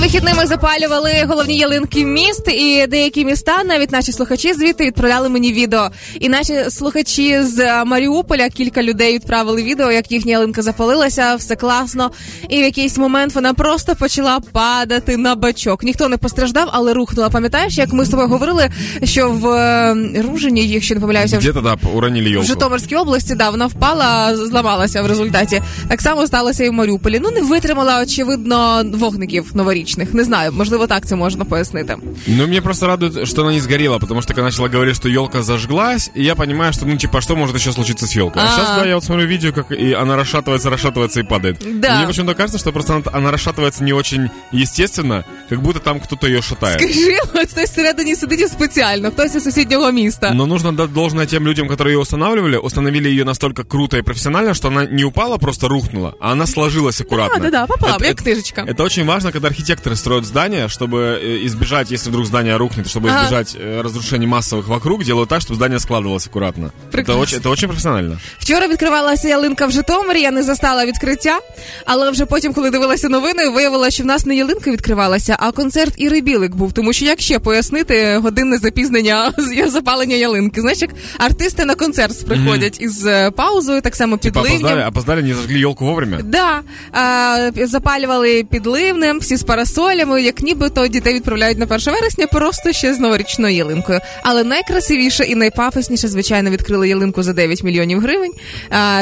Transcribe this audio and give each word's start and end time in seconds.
Вихідними 0.00 0.46
запалювали 0.46 1.10
головні 1.28 1.56
ялинки 1.56 2.04
міст, 2.04 2.48
і 2.48 2.86
деякі 2.86 3.24
міста, 3.24 3.64
навіть 3.64 3.92
наші 3.92 4.12
слухачі 4.12 4.54
звідти 4.54 4.86
відправляли 4.86 5.28
мені 5.28 5.52
відео. 5.52 5.90
І 6.20 6.28
наші 6.28 6.70
слухачі 6.70 7.42
з 7.42 7.84
Маріуполя 7.84 8.48
кілька 8.48 8.82
людей 8.82 9.14
відправили 9.14 9.62
відео, 9.62 9.92
як 9.92 10.12
їхня 10.12 10.32
ялинка 10.32 10.62
запалилася, 10.62 11.34
все 11.34 11.56
класно. 11.56 12.10
І 12.48 12.60
в 12.60 12.64
якийсь 12.64 12.98
момент 12.98 13.34
вона 13.34 13.54
просто 13.54 13.94
почала 13.94 14.40
падати 14.52 15.16
на 15.16 15.34
бачок. 15.34 15.82
Ніхто 15.82 16.08
не 16.08 16.16
постраждав, 16.16 16.68
але 16.72 16.94
рухнула. 16.94 17.30
Пам'ятаєш, 17.30 17.78
як 17.78 17.92
ми 17.92 18.04
з 18.04 18.08
тобою 18.08 18.28
говорили, 18.28 18.70
що 19.04 19.30
в 19.30 19.46
е, 19.46 19.96
Ружині, 20.32 20.68
якщо 20.68 20.94
не 20.94 21.00
помиляюся, 21.00 21.36
в 21.36 21.40
Где-то, 21.40 21.60
да, 21.60 21.74
в. 21.74 22.44
Житомирській 22.44 22.96
області, 22.96 23.34
да, 23.34 23.50
вона 23.50 23.66
впала, 23.66 24.36
зламалася 24.36 25.02
в 25.02 25.06
результаті. 25.06 25.62
Так 25.88 26.00
само 26.00 26.26
сталося 26.26 26.64
і 26.64 26.68
в 26.68 26.72
Маріуполі. 26.72 27.20
Ну 27.22 27.30
не 27.30 27.40
витримала, 27.40 28.02
очевидно, 28.02 28.84
вогників 28.94 29.50
новорічних. 29.87 30.13
Не 30.13 30.23
знаю, 30.23 30.51
можливо, 30.51 30.87
так 30.87 31.05
це 31.05 31.15
можна 31.15 31.45
пояснити. 31.45 31.95
Ну, 32.27 32.47
меня 32.47 32.61
просто 32.61 32.87
радует, 32.87 33.27
что 33.27 33.41
она 33.41 33.51
не 33.53 33.59
сгорела, 33.61 33.99
потому 33.99 34.21
что 34.21 34.33
когда 34.33 34.45
начала 34.45 34.67
говорить, 34.69 34.95
что 34.95 35.09
елка 35.09 35.41
зажглась, 35.43 36.11
и 36.17 36.23
я 36.23 36.35
понимаю, 36.35 36.73
что, 36.73 36.85
ну, 36.85 36.97
типа, 36.97 37.21
что 37.21 37.35
может 37.35 37.55
еще 37.55 37.71
случиться 37.71 38.05
с 38.07 38.15
елкой. 38.15 38.41
А 38.41 38.45
А. 38.45 38.49
сейчас, 38.49 38.69
да, 38.69 38.85
я 38.85 38.95
вот 38.95 39.03
смотрю 39.03 39.27
видео, 39.27 39.51
как 39.53 39.71
и 39.71 39.93
она 39.93 40.15
расшатывается, 40.17 40.69
расшатывается 40.69 41.19
и 41.19 41.23
падает. 41.23 41.57
Да. 41.79 41.97
Мне 41.97 42.07
почему-то 42.07 42.33
кажется, 42.35 42.57
что 42.59 42.71
просто 42.71 42.93
она, 42.93 43.03
она 43.13 43.31
расшатывается 43.31 43.83
не 43.83 43.93
очень 43.93 44.29
естественно, 44.51 45.23
как 45.49 45.61
будто 45.61 45.79
там 45.79 45.99
кто-то 45.99 46.27
ее 46.27 46.41
шатает. 46.41 46.81
Скажи, 46.81 47.17
от 47.33 47.49
хтось 47.51 47.69
всередині 47.69 48.15
сидить 48.15 48.41
і 48.41 48.47
спеціально, 48.47 49.11
хтось 49.11 49.35
із 49.35 49.43
сусіднього 49.43 49.91
міста. 49.91 50.31
Но 50.33 50.45
нужно 50.47 50.71
дать 50.71 50.93
должное 50.93 51.25
тем 51.25 51.47
людям, 51.47 51.67
которые 51.67 51.87
ее 51.93 51.97
устанавливали, 51.99 52.57
установили 52.57 53.09
ее 53.09 53.23
настолько 53.25 53.63
круто 53.63 53.97
и 53.97 54.01
профессионально, 54.01 54.53
что 54.53 54.67
она 54.67 54.85
не 54.85 55.03
упала, 55.05 55.37
просто 55.37 55.67
рухнула, 55.67 56.13
а 56.19 56.31
она 56.31 56.47
сложилась 56.47 57.01
аккуратно. 57.01 57.35
А, 57.37 57.39
да-да, 57.39 57.65
пополам, 57.67 57.97
Это- 57.97 58.05
як 58.07 58.15
это- 58.15 58.23
книжечка. 58.23 58.61
Это 58.61 58.83
очень 58.83 59.05
важно, 59.05 59.31
когда 59.31 59.49
архитекторы 59.77 59.95
строят 59.95 60.25
здания, 60.25 60.67
чтобы 60.67 61.19
э, 61.21 61.45
избежать, 61.45 61.91
если 61.91 62.09
вдруг 62.09 62.25
здание 62.25 62.57
рухнет, 62.57 62.87
чтобы 62.87 63.09
Ага. 63.09 63.19
избежать 63.25 63.55
э, 63.59 63.81
разрушений 63.81 64.27
массовых 64.27 64.67
вокруг, 64.67 65.03
делают 65.03 65.29
так, 65.29 65.41
чтобы 65.41 65.55
здание 65.55 65.79
складывалось 65.79 66.27
аккуратно. 66.27 66.65
Это 66.65 66.91
Прекрасно. 66.91 67.21
очень, 67.21 67.37
это 67.39 67.49
очень 67.49 67.67
профессионально. 67.67 68.19
Вчора 68.39 68.67
відкривалася 68.67 69.27
ялинка 69.27 69.65
в 69.65 69.71
Житомирі, 69.71 70.21
я 70.21 70.31
не 70.31 70.43
застала 70.43 70.85
відкриття, 70.85 71.39
але 71.85 72.11
вже 72.11 72.25
потім, 72.25 72.53
коли 72.53 72.69
дивилася 72.69 73.09
новини, 73.09 73.49
виявила, 73.49 73.89
що 73.89 74.03
в 74.03 74.05
нас 74.05 74.25
не 74.25 74.35
ялинка 74.35 74.71
відкривалася, 74.71 75.35
а 75.39 75.51
концерт 75.51 75.93
Іри 75.97 76.21
Білик 76.21 76.55
був. 76.55 76.73
Тому 76.73 76.93
що 76.93 77.05
як 77.05 77.21
ще 77.21 77.39
пояснити 77.39 78.17
годинне 78.17 78.57
запізнення 78.57 79.33
з 79.37 79.69
запалення 79.71 80.15
ялинки? 80.15 80.61
Знаєш, 80.61 80.81
як 80.81 80.89
артисти 81.17 81.65
на 81.65 81.75
концерт 81.75 82.25
приходять 82.27 82.81
із 82.81 83.05
е, 83.05 83.31
паузою, 83.31 83.81
так 83.81 83.95
само 83.95 84.17
Типа 84.17 84.41
підливням. 84.41 84.61
опоздали, 84.65 84.89
опоздали, 84.89 85.21
не 85.23 85.33
зажгли 85.35 85.61
елку 85.61 85.85
вовремя. 85.85 86.19
Да, 86.23 86.61
а, 86.91 87.51
запалювали 87.63 88.43
підливнем, 88.51 89.19
всі 89.19 89.37
з 89.37 89.43
парасолями, 89.68 90.22
як 90.22 90.42
нібито 90.42 90.86
дітей 90.86 91.14
відправляють 91.14 91.58
на 91.58 91.64
1 91.64 91.94
вересня, 91.94 92.26
просто 92.26 92.72
ще 92.72 92.94
з 92.94 92.98
новорічною 92.98 93.56
ялинкою. 93.56 94.00
Але 94.22 94.44
найкрасивіше 94.44 95.24
і 95.24 95.34
найпафосніше, 95.34 96.08
звичайно, 96.08 96.50
відкрили 96.50 96.88
ялинку 96.88 97.22
за 97.22 97.32
9 97.32 97.62
мільйонів 97.62 98.00
гривень. 98.00 98.32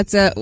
Це 0.07 0.33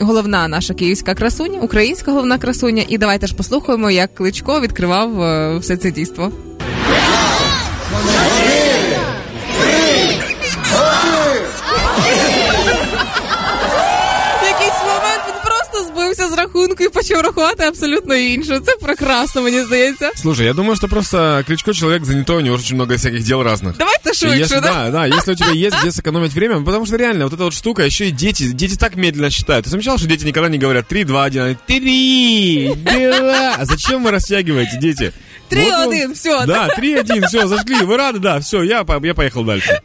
головна 0.00 0.48
наша 0.48 0.74
київська 0.74 1.14
красуня, 1.14 1.58
українська 1.60 2.12
головна 2.12 2.38
красуня. 2.38 2.84
І 2.88 2.98
давайте 2.98 3.26
ж 3.26 3.34
послухаємо, 3.34 3.90
як 3.90 4.14
Кличко 4.14 4.60
відкривав 4.60 5.22
е, 5.22 5.58
все 5.58 5.76
це 5.76 5.90
дійство. 5.90 6.32
просто 16.09 16.09
збився 16.09 16.27
з 16.27 16.37
рахунку 16.37 16.83
і 16.83 16.89
почав 16.89 17.21
рахувати 17.21 17.63
абсолютно 17.63 18.15
інше. 18.15 18.59
Це 18.65 18.71
прекрасно, 18.81 19.41
мені 19.41 19.61
здається. 19.63 20.11
Слушай, 20.15 20.45
я 20.45 20.53
думаю, 20.53 20.75
что 20.75 20.87
просто 20.87 21.43
Кличко 21.47 21.73
человек 21.73 22.05
занятой, 22.05 22.35
у 22.37 22.41
него 22.41 22.55
очень 22.55 22.75
много 22.75 22.93
всяких 22.95 23.23
дел 23.23 23.41
разных. 23.41 23.73
Давайте 23.77 24.09
И 24.09 24.13
швидше, 24.13 24.39
Если, 24.39 24.55
да? 24.59 24.61
да, 24.61 24.89
да, 24.91 25.05
если 25.15 25.33
у 25.33 25.35
тебя 25.35 25.51
есть 25.51 25.77
где 25.81 25.91
сэкономить 25.91 26.33
время, 26.33 26.59
ну, 26.59 26.65
потому 26.65 26.85
что 26.85 26.97
реально 26.97 27.25
вот 27.25 27.33
эта 27.33 27.43
вот 27.43 27.53
штука, 27.53 27.83
еще 27.83 28.05
и 28.07 28.11
дети, 28.11 28.51
дети 28.51 28.75
так 28.75 28.95
медленно 28.95 29.29
считают. 29.29 29.65
Ты 29.65 29.69
замечал, 29.69 29.97
что 29.97 30.07
дети 30.07 30.25
никогда 30.25 30.49
не 30.49 30.57
говорят 30.57 30.87
3, 30.87 31.03
2, 31.03 31.23
1, 31.23 31.41
они 31.43 31.57
3, 31.67 32.75
2. 32.75 33.55
А 33.57 33.65
зачем 33.65 34.03
вы 34.03 34.11
растягиваете, 34.11 34.77
дети? 34.77 35.11
Три, 35.49 35.61
Вот, 35.61 35.71
ну, 35.71 35.89
один, 35.89 36.13
всё, 36.15 36.45
Да, 36.45 36.67
3, 36.67 36.95
1, 36.99 37.27
все, 37.27 37.47
зажгли, 37.47 37.75
вы 37.85 37.97
рады, 37.97 38.19
да, 38.19 38.39
все, 38.39 38.63
я, 38.63 38.83
по- 38.83 39.05
я 39.05 39.13
поехал 39.13 39.43
дальше. 39.43 39.79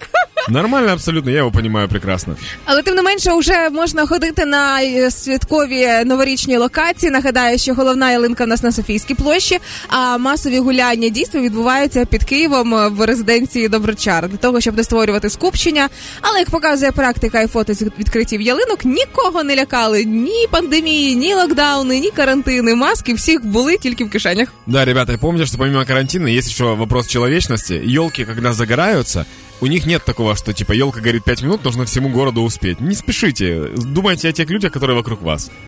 Нормально 0.49 0.93
абсолютно, 0.93 1.31
я 1.31 1.39
его 1.39 1.51
понимаю 1.51 1.89
прекрасно. 1.89 2.35
Але 2.65 2.81
тим 2.81 2.95
не 2.95 3.01
менше, 3.01 3.33
вже 3.33 3.69
можна 3.69 4.05
ходити 4.07 4.45
на 4.45 4.83
е, 4.83 5.11
святкові 5.11 5.87
новорічні 6.05 6.57
локації. 6.57 7.11
Нагадаю, 7.11 7.57
що 7.59 7.73
головна 7.73 8.11
ялинка 8.11 8.45
в 8.45 8.47
нас 8.47 8.63
на 8.63 8.71
Софійській 8.71 9.13
площі, 9.15 9.59
а 9.87 10.17
масові 10.17 10.59
гуляння 10.59 11.09
дійсно 11.09 11.41
відбуваються 11.41 12.05
під 12.05 12.23
Києвом 12.23 12.75
е, 12.75 12.87
в 12.87 13.05
резиденції 13.05 13.69
Доброчар 13.69 14.29
для 14.29 14.37
того, 14.37 14.61
щоб 14.61 14.77
не 14.77 14.83
створювати 14.83 15.29
скупчення. 15.29 15.89
Але 16.21 16.39
як 16.39 16.49
показує 16.49 16.91
практика 16.91 17.41
і 17.41 17.47
фото 17.47 17.73
з 17.73 17.81
відкриттів 17.81 18.41
ялинок, 18.41 18.85
нікого 18.85 19.43
не 19.43 19.55
лякали 19.55 20.05
ні 20.05 20.47
пандемії, 20.51 21.15
ні 21.15 21.33
локдауни, 21.35 21.99
ні 21.99 22.11
карантини. 22.11 22.75
Маски 22.75 23.13
всіх 23.13 23.45
були 23.45 23.77
тільки 23.77 24.03
в 24.03 24.09
кишенях. 24.09 24.53
Да, 24.65 24.85
ребята, 24.85 25.17
помните, 25.17 25.45
что 25.45 25.57
помимо 25.57 25.85
карантина 25.85 26.29
есть 26.29 26.49
еще 26.49 26.63
вопрос 26.63 27.07
человечности. 27.07 27.73
Елки, 27.73 28.25
когда 28.25 28.53
загораются, 28.53 29.25
у 29.65 29.67
них 29.67 29.87
нет 29.87 30.05
такого, 30.05 30.35
что 30.35 30.53
типа 30.53 30.73
елка 30.73 31.01
горит 31.01 31.23
5 31.23 31.41
минут, 31.41 31.63
нужно 31.63 31.85
всему 31.85 32.09
городу 32.09 32.41
успеть. 32.41 32.79
Не 32.79 32.93
спешите, 32.93 33.69
думайте 33.75 34.29
о 34.29 34.31
тех 34.31 34.47
людях, 34.51 34.71
которые 34.71 34.95
вокруг 34.95 35.23
вас. 35.23 35.49